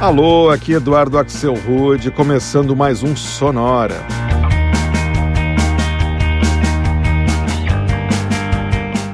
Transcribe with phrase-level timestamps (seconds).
[0.00, 3.96] Alô, aqui Eduardo Axel Rude, começando mais um Sonora.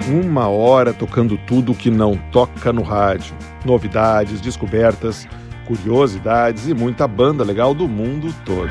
[0.08, 3.34] Uma hora tocando tudo que não toca no rádio.
[3.64, 5.26] Novidades, descobertas,
[5.66, 8.70] curiosidades e muita banda legal do mundo todo.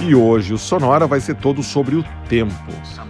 [0.00, 2.52] E hoje o Sonora vai ser todo sobre o tempo,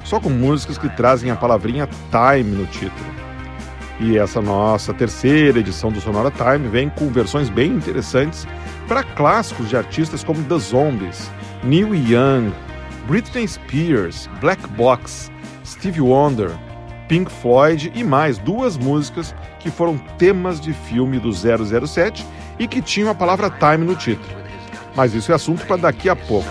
[0.05, 3.25] só com músicas que trazem a palavrinha time no título.
[3.99, 8.46] E essa nossa terceira edição do Sonora Time vem com versões bem interessantes
[8.87, 11.31] para clássicos de artistas como The Zombies,
[11.64, 12.53] Neil Young,
[13.09, 15.31] Britney Spears, Black Box,
[15.64, 16.51] Stevie Wonder,
[17.09, 22.26] Pink Floyd e mais duas músicas que foram temas de filme do 007
[22.59, 24.37] e que tinham a palavra time no título.
[24.95, 26.49] Mas isso é assunto para daqui a pouco.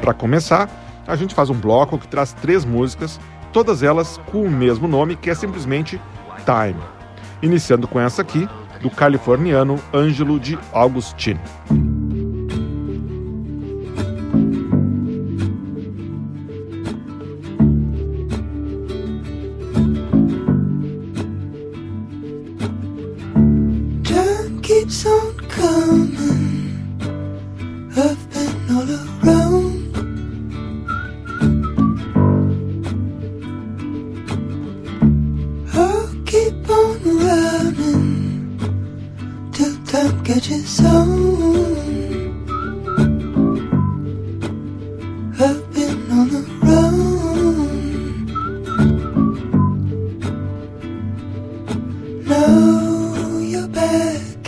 [0.00, 0.68] Para começar,
[1.06, 3.20] a gente faz um bloco que traz três músicas
[3.52, 6.00] todas elas com o mesmo nome, que é simplesmente
[6.44, 6.80] Time.
[7.42, 8.48] Iniciando com essa aqui,
[8.80, 11.40] do californiano Ângelo de Augustine.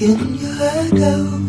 [0.00, 1.39] In your head out.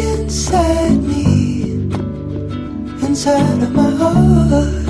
[0.00, 1.72] inside me,
[3.06, 4.87] inside of my heart.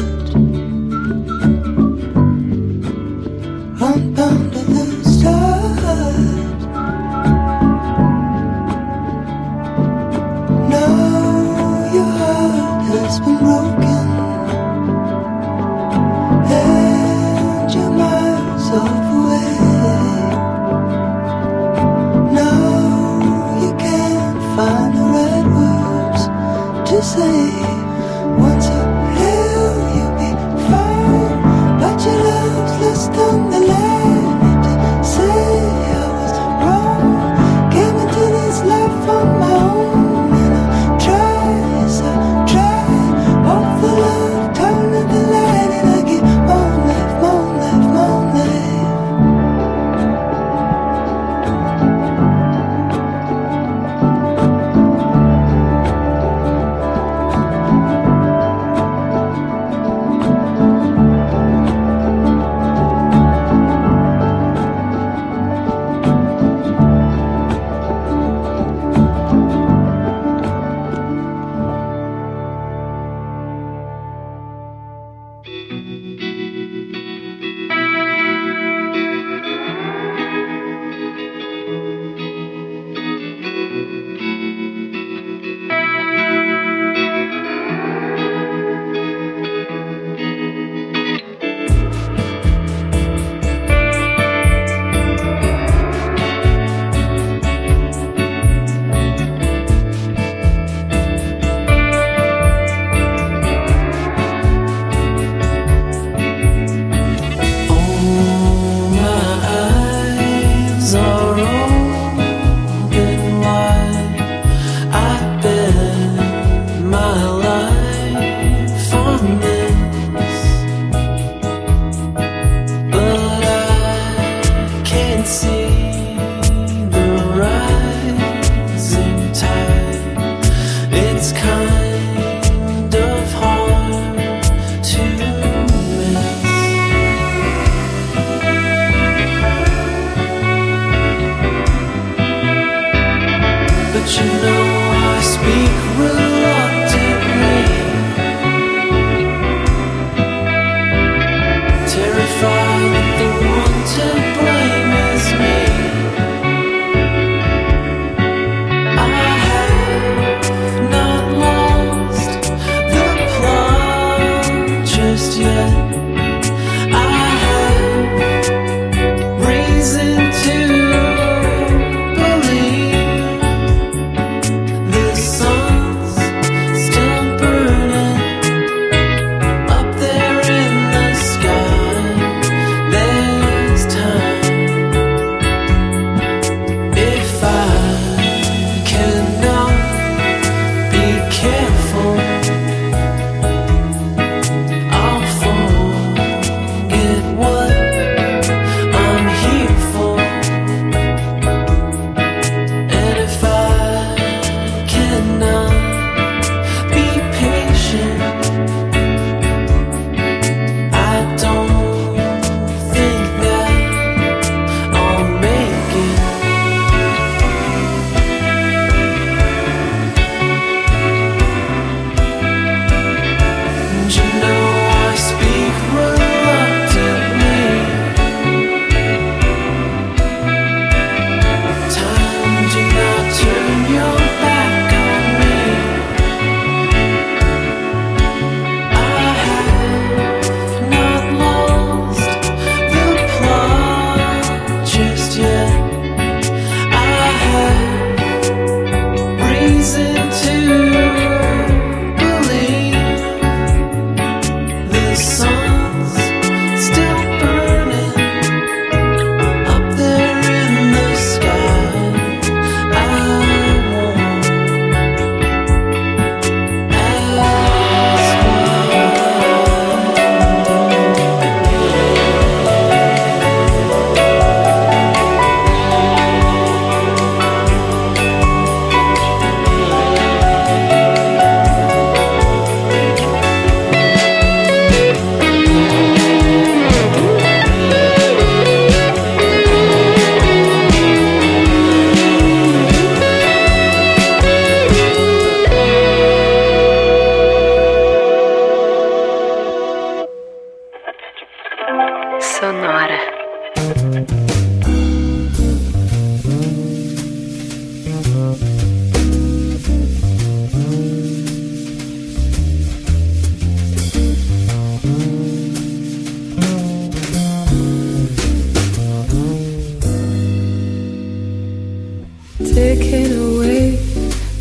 [322.59, 323.95] Taking away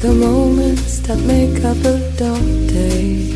[0.02, 3.34] the moments that make up a dark day.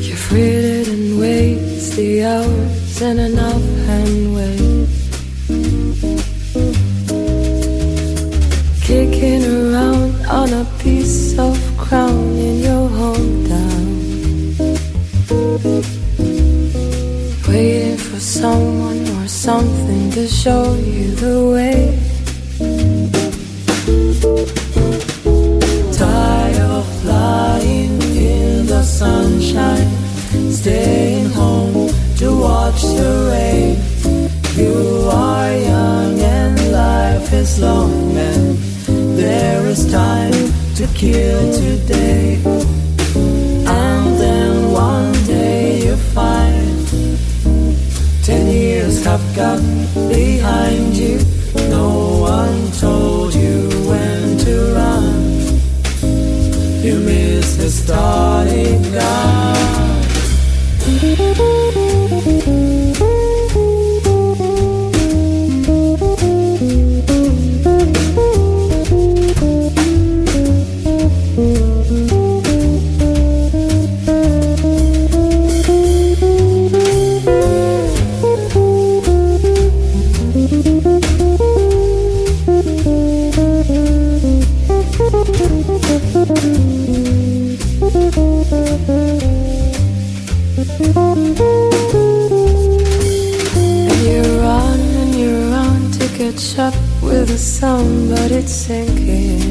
[0.00, 4.56] You've waited and waste the hours in an offhand way.
[8.80, 13.86] Kicking around on a piece of crown in your hometown.
[17.46, 20.79] Waiting for someone or something to show
[50.20, 50.89] behind
[98.40, 99.42] it's sinking.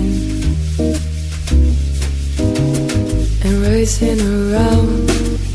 [3.44, 5.10] And racing around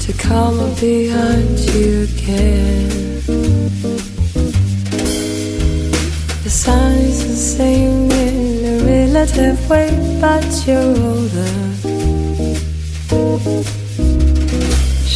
[0.05, 2.89] to come up behind you again.
[6.45, 11.55] The sun is the same in a relative way, but you're older.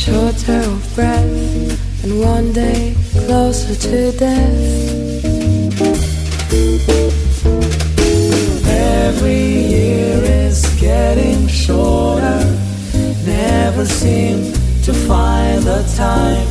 [0.02, 2.96] Shorter of breath, and one day
[3.26, 4.88] closer to death.
[9.18, 12.38] Every year is getting shorter.
[13.26, 14.52] Never seem
[14.84, 16.46] to find the time.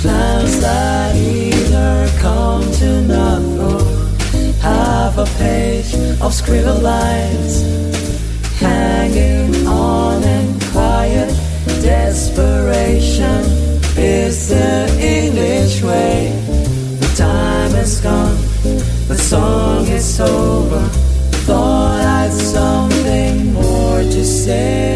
[0.00, 5.92] Plans that either come to nothing half a page
[6.22, 7.60] of scribbled lines
[8.58, 11.28] hanging on in quiet
[11.82, 13.44] desperation
[13.98, 16.32] is the English way.
[16.98, 18.38] The time is gone,
[19.06, 20.89] the song is over.
[24.50, 24.89] Say.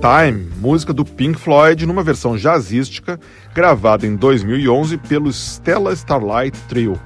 [0.00, 3.18] Time, música do Pink Floyd numa versão jazzística
[3.52, 6.96] gravada em 2011 pelo Stella Starlight Trio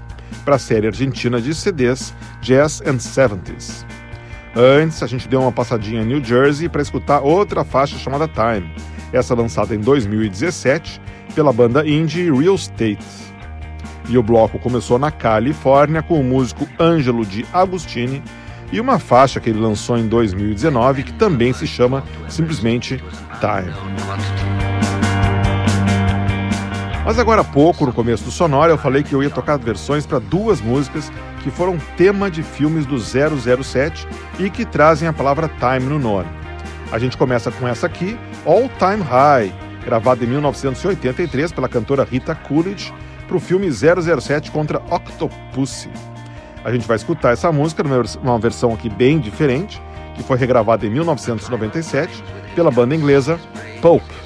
[0.44, 3.86] para a série argentina de CDs Jazz and 70s.
[4.54, 8.70] Antes, a gente deu uma passadinha em New Jersey para escutar outra faixa chamada Time,
[9.10, 11.00] essa lançada em 2017
[11.34, 13.02] pela banda indie Real Estate.
[14.06, 18.22] E o bloco começou na Califórnia com o músico Angelo de Agostini
[18.72, 23.02] e uma faixa que ele lançou em 2019 que também se chama simplesmente
[23.38, 23.72] Time.
[27.04, 30.06] Mas agora há pouco, no começo do sonoro, eu falei que eu ia tocar versões
[30.06, 31.10] para duas músicas
[31.42, 34.06] que foram tema de filmes do 007
[34.38, 36.28] e que trazem a palavra time no nome.
[36.92, 39.52] A gente começa com essa aqui, All Time High,
[39.84, 42.94] gravada em 1983 pela cantora Rita Coolidge
[43.26, 45.90] para o filme 007 contra Octopussy.
[46.64, 49.80] A gente vai escutar essa música numa versão aqui bem diferente,
[50.14, 52.22] que foi regravada em 1997
[52.54, 53.38] pela banda inglesa
[53.80, 54.22] Pope.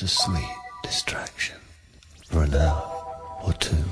[0.00, 0.40] was a
[0.82, 1.56] distraction
[2.24, 3.84] for an hour or two.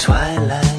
[0.00, 0.69] Twilight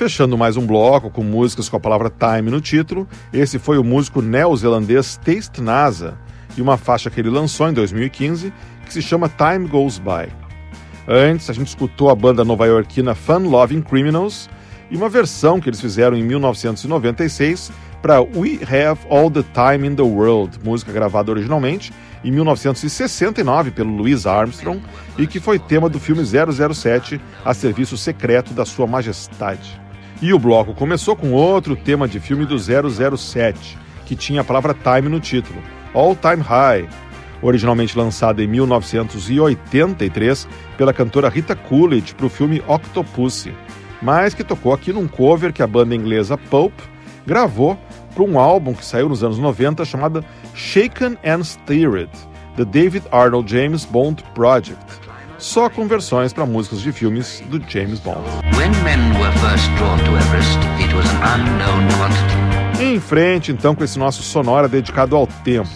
[0.00, 3.84] Fechando mais um bloco com músicas com a palavra time no título, esse foi o
[3.84, 6.16] músico neozelandês Taste Nasa
[6.56, 8.50] e uma faixa que ele lançou em 2015
[8.86, 10.32] que se chama Time Goes By.
[11.06, 14.48] Antes, a gente escutou a banda nova-iorquina Fun Loving Criminals
[14.90, 19.94] e uma versão que eles fizeram em 1996 para We Have All the Time in
[19.94, 21.92] the World, música gravada originalmente
[22.24, 24.82] em 1969 pelo Louis Armstrong
[25.18, 29.78] e que foi tema do filme 007 a serviço secreto da Sua Majestade.
[30.22, 34.74] E o bloco começou com outro tema de filme do 007, que tinha a palavra
[34.74, 35.58] time no título,
[35.94, 36.86] All Time High,
[37.40, 43.54] originalmente lançada em 1983 pela cantora Rita Coolidge para o filme Octopussy,
[44.02, 46.74] mas que tocou aqui num cover que a banda inglesa Pulp
[47.26, 47.78] gravou
[48.14, 50.22] para um álbum que saiu nos anos 90 chamado
[50.54, 52.10] Shaken and Stirred,
[52.56, 54.84] The David Arnold James Bond Project,
[55.40, 58.20] só com versões para músicas de filmes do James Bond.
[60.16, 60.58] Everest.
[62.82, 65.68] Em frente, então, com esse nosso sonora dedicado ao tempo.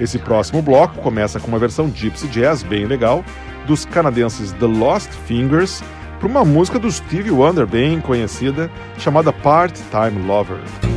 [0.00, 3.24] Esse próximo bloco começa com uma versão gypsy jazz bem legal
[3.66, 5.82] dos canadenses The Lost Fingers
[6.18, 10.95] para uma música do Stevie Wonder bem conhecida chamada Part-Time Lover.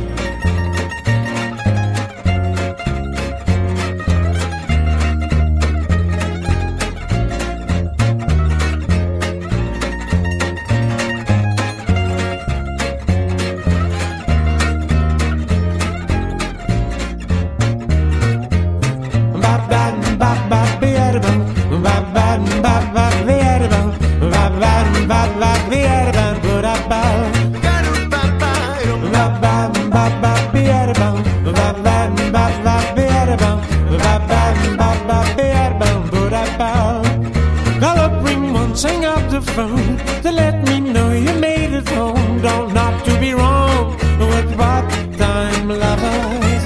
[39.60, 42.40] telephone to let me know you made it home.
[42.42, 46.62] Don't not to be wrong with part-time lovers.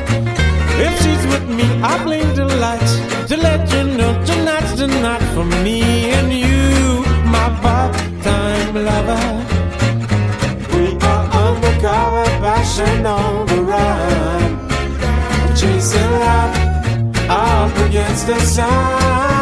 [0.87, 2.95] If she's with me, I blink the lights
[3.29, 5.81] to let you know tonight's the night for me
[6.19, 7.03] and you,
[7.37, 9.25] my part-time lover.
[10.75, 14.51] We are undercover, passion on the run,
[15.59, 16.55] chasing love
[17.29, 19.34] up against the sun.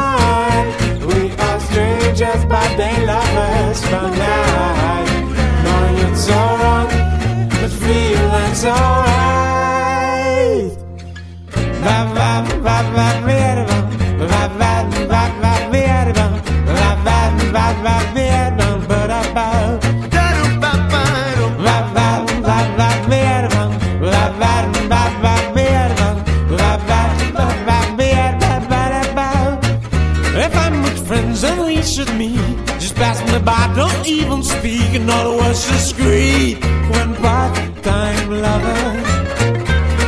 [33.45, 34.95] Pass don't even speak.
[34.95, 38.83] In other words, discreet when part-time lover.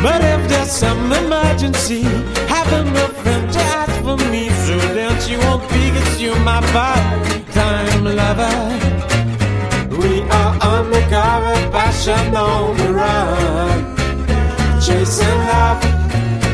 [0.03, 2.03] But if there's some emergency,
[2.47, 6.61] having a friend to ask for me, so then she won't be, it's you, my
[6.77, 8.57] part-time lover.
[9.97, 13.97] We are on the undercover, passion on the run,
[14.81, 15.83] chasing love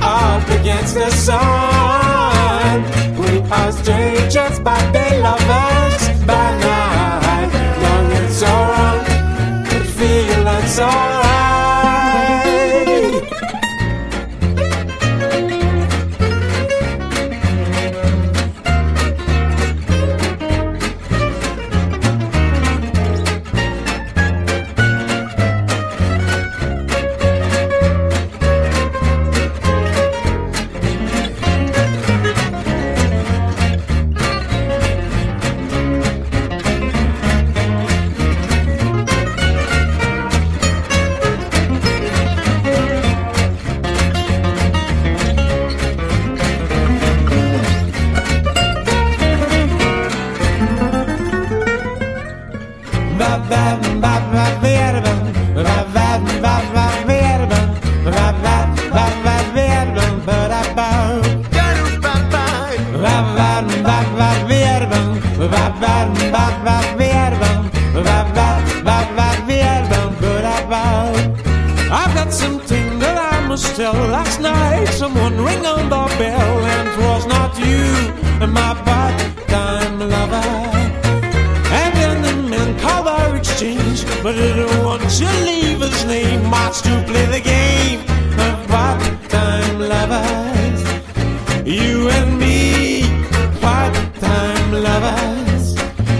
[0.00, 2.82] up against the sun.
[3.18, 6.69] We are strangers, but they love us by.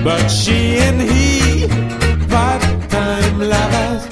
[0.03, 1.69] But she and he,
[2.29, 4.03] part time lovers.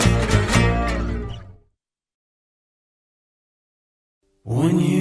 [4.45, 4.98] When you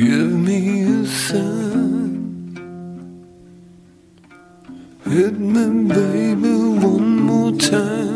[0.00, 2.56] Give me a sign.
[5.04, 6.54] Hit me, baby,
[6.86, 8.09] one more time.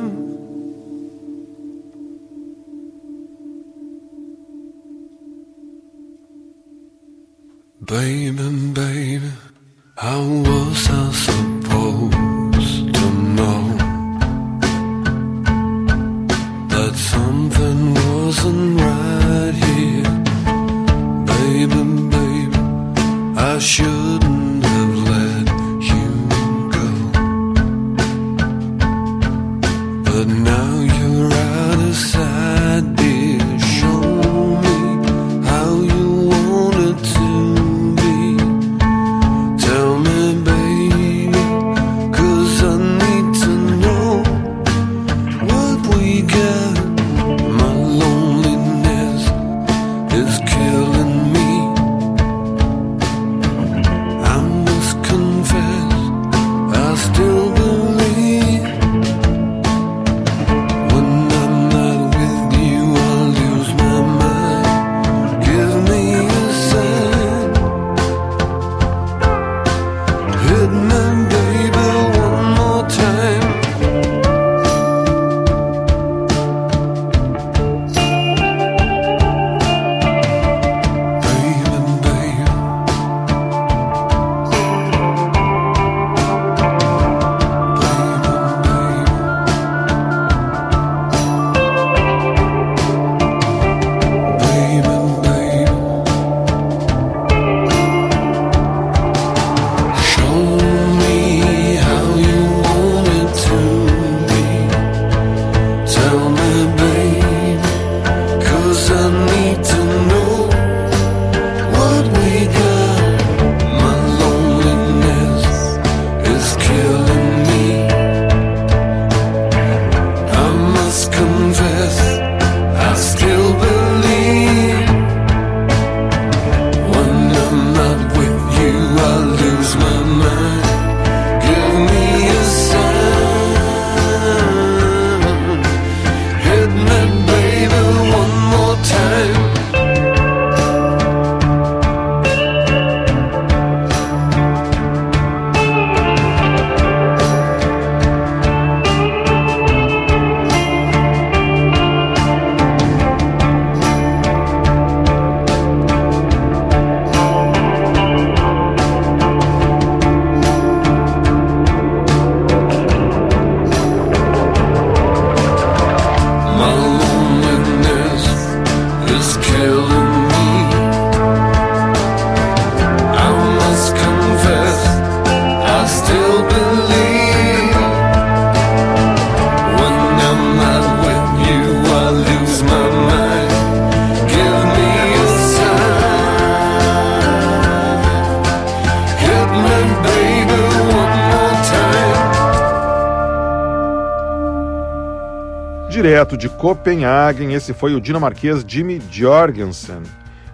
[196.25, 200.03] Direto de Copenhagen, esse foi o dinamarquês Jimmy Jorgensen.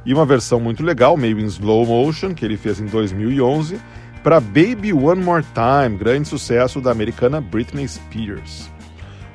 [0.05, 3.81] E uma versão muito legal, meio em slow motion, que ele fez em 2011,
[4.21, 8.69] para Baby One More Time, grande sucesso da americana Britney Spears.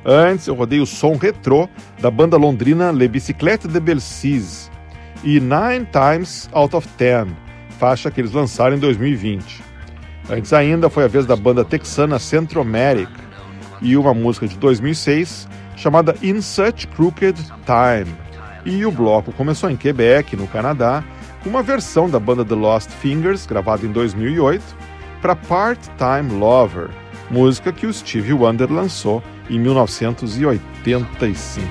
[0.04, 1.70] Antes, eu rodei o som retrô
[2.02, 4.68] da banda londrina Le Bicyclette de Belsize
[5.24, 7.28] e Nine Times Out of Ten,
[7.78, 9.62] faixa que eles lançaram em 2020.
[10.28, 13.08] Antes ainda foi a vez da banda texana Centromatic
[13.80, 18.12] e uma música de 2006 chamada In Such Crooked Time.
[18.64, 21.04] E o bloco começou em Quebec, no Canadá,
[21.44, 24.64] com uma versão da banda The Lost Fingers, gravada em 2008,
[25.22, 26.90] para Part-Time Lover,
[27.30, 31.66] música que o Stevie Wonder lançou em 1985.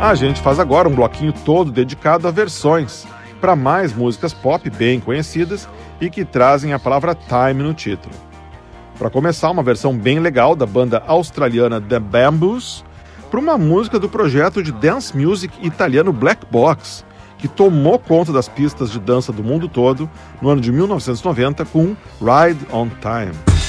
[0.00, 3.06] A gente faz agora um bloquinho todo dedicado a versões
[3.40, 5.68] para mais músicas pop bem conhecidas
[6.00, 8.14] e que trazem a palavra time no título.
[8.98, 12.84] Para começar, uma versão bem legal da banda australiana The Bamboos
[13.30, 17.04] para uma música do projeto de dance music italiano Black Box,
[17.38, 20.10] que tomou conta das pistas de dança do mundo todo
[20.42, 23.59] no ano de 1990 com Ride on Time.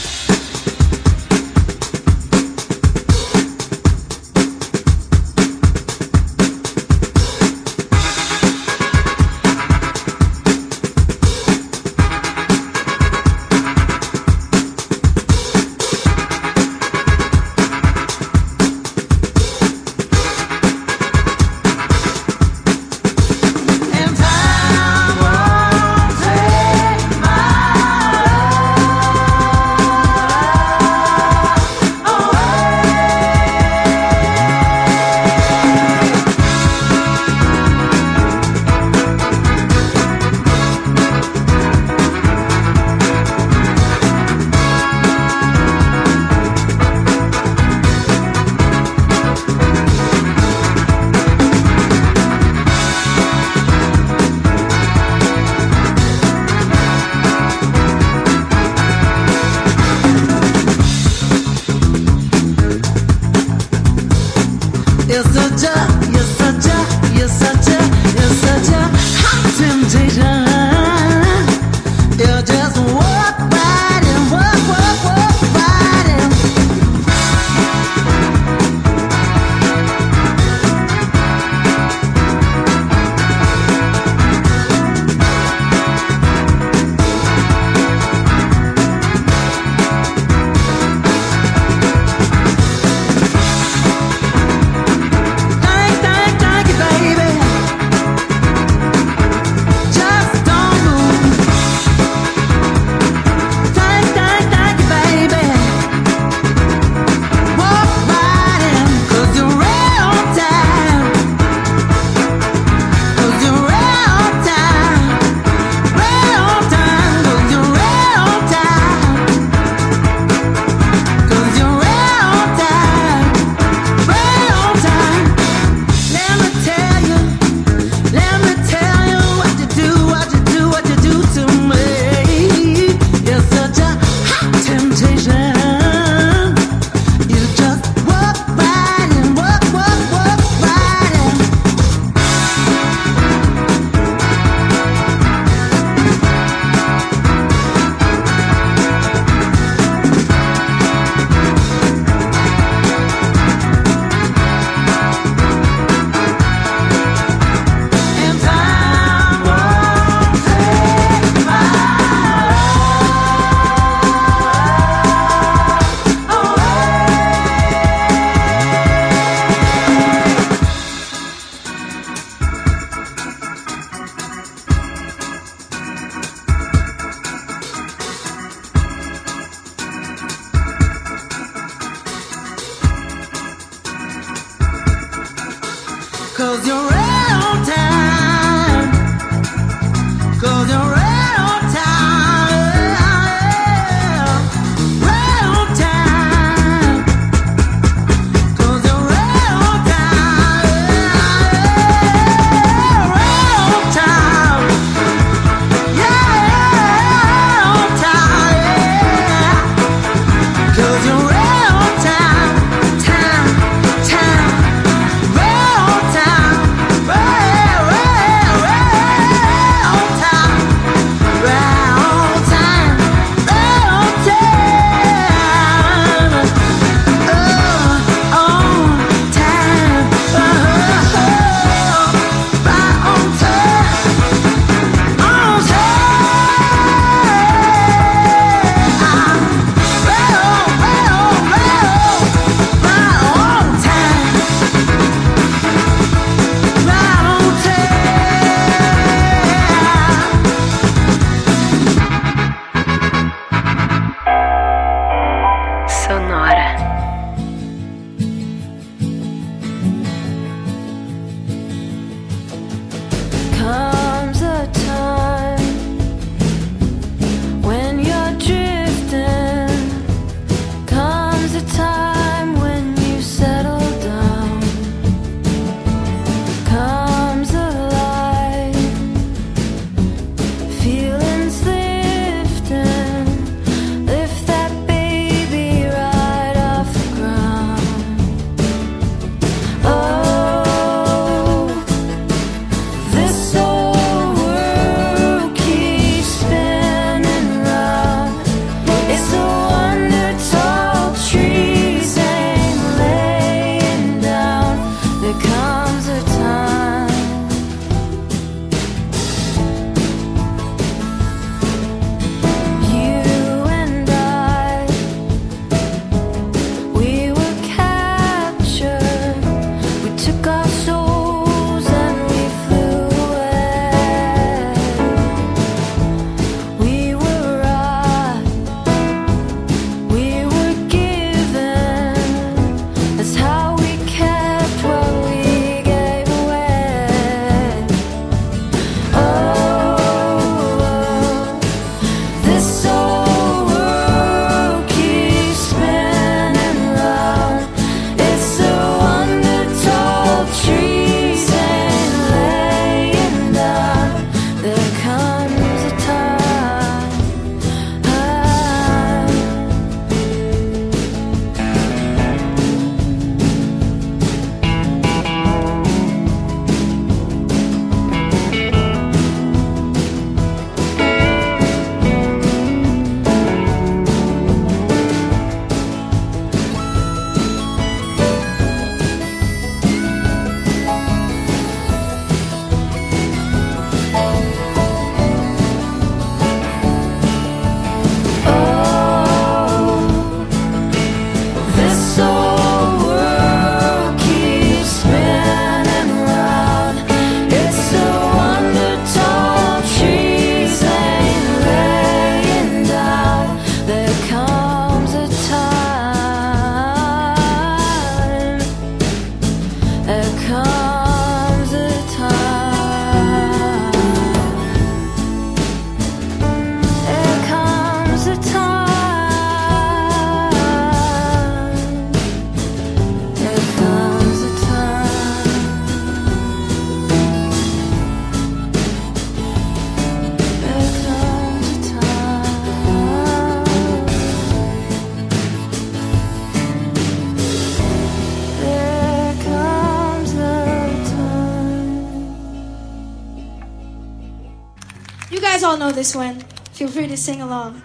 [446.02, 446.40] This one.
[446.74, 447.81] Feel free to sing along.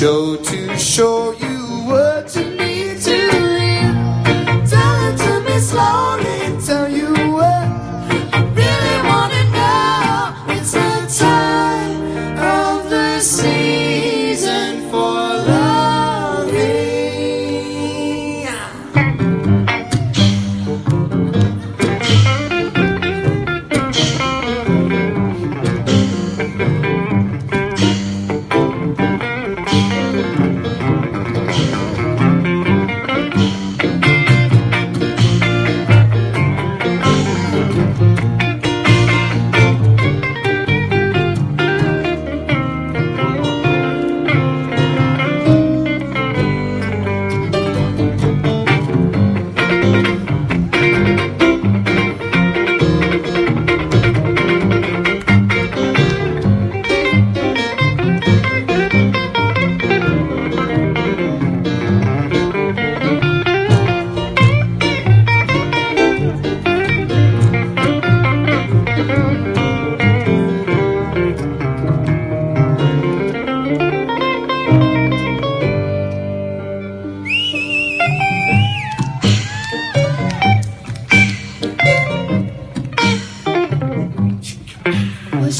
[0.00, 1.39] Show to show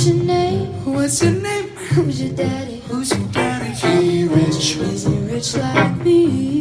[0.00, 0.66] What's your name?
[0.94, 1.68] What's your name?
[1.92, 2.80] Who's your daddy?
[2.88, 3.68] Who's your daddy?
[3.72, 4.76] He rich.
[4.78, 6.59] Is he rich like me?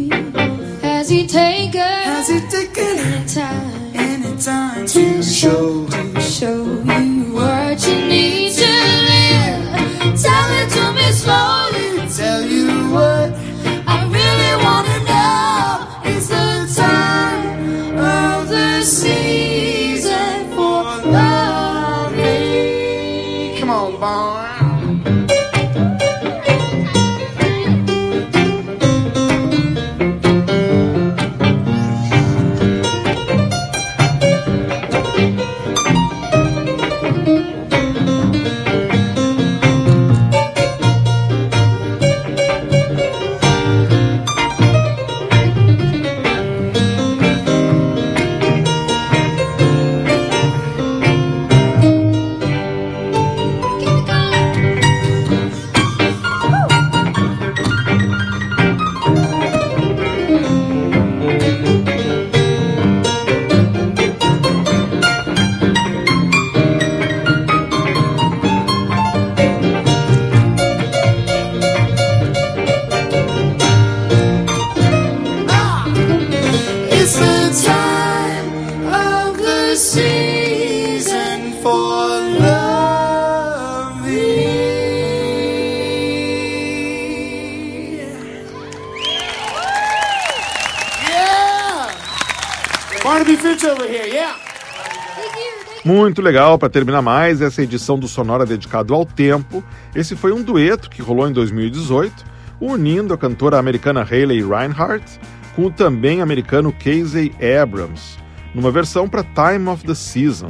[96.20, 99.64] Muito legal para terminar mais essa edição do Sonora dedicado ao tempo.
[99.96, 102.26] Esse foi um dueto que rolou em 2018,
[102.60, 105.18] unindo a cantora americana Hayley Reinhardt
[105.56, 107.32] com o também americano Casey
[107.64, 108.18] Abrams,
[108.54, 110.50] numa versão para Time of the Season,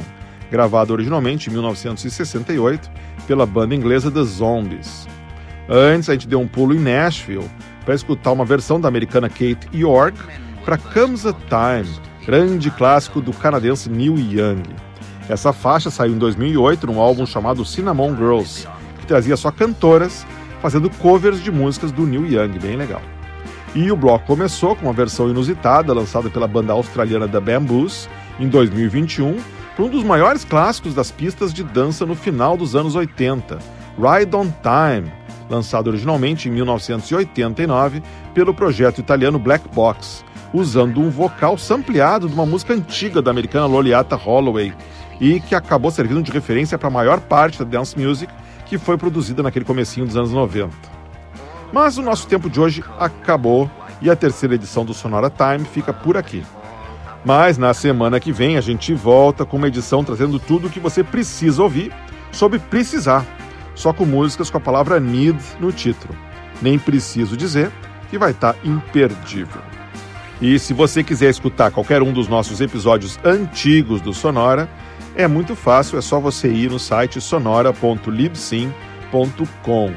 [0.50, 2.90] gravada originalmente em 1968
[3.28, 5.06] pela banda inglesa The Zombies.
[5.68, 7.48] Antes, a gente deu um pulo em Nashville
[7.84, 10.18] para escutar uma versão da americana Kate York
[10.64, 11.96] para Comes a Time,
[12.26, 14.89] grande clássico do canadense Neil Young.
[15.30, 18.66] Essa faixa saiu em 2008 num álbum chamado Cinnamon Girls,
[18.98, 20.26] que trazia só cantoras
[20.60, 23.00] fazendo covers de músicas do Neil Young, bem legal.
[23.72, 28.08] E o bloco começou com uma versão inusitada lançada pela banda australiana The Bamboos
[28.40, 29.36] em 2021
[29.76, 33.56] para um dos maiores clássicos das pistas de dança no final dos anos 80,
[33.96, 35.12] Ride on Time,
[35.48, 38.02] lançado originalmente em 1989
[38.34, 43.66] pelo projeto italiano Black Box, usando um vocal sampleado de uma música antiga da americana
[43.66, 44.74] Loliata Holloway
[45.20, 48.32] e que acabou servindo de referência para a maior parte da dance music
[48.66, 50.70] que foi produzida naquele comecinho dos anos 90.
[51.72, 55.92] Mas o nosso tempo de hoje acabou e a terceira edição do Sonora Time fica
[55.92, 56.42] por aqui.
[57.24, 60.80] Mas na semana que vem a gente volta com uma edição trazendo tudo o que
[60.80, 61.92] você precisa ouvir
[62.32, 63.26] sobre precisar,
[63.74, 66.16] só com músicas com a palavra need no título.
[66.62, 67.70] Nem preciso dizer
[68.08, 69.60] que vai estar tá imperdível.
[70.40, 74.68] E se você quiser escutar qualquer um dos nossos episódios antigos do Sonora,
[75.14, 79.92] é muito fácil, é só você ir no site sonora.libsim.com.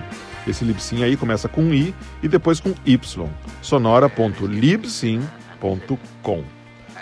[0.46, 3.30] Esse libsim aí começa com I e depois com Y.
[3.62, 6.44] sonora.libsim.com.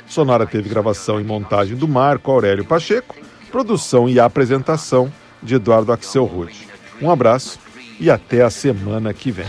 [0.05, 3.15] Sonora teve gravação e montagem do Marco Aurélio Pacheco,
[3.51, 6.67] produção e apresentação de Eduardo Axel Rude.
[7.01, 7.57] Um abraço
[7.99, 9.47] e até a semana que vem.